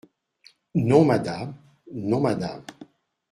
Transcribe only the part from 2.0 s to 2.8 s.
non, madame!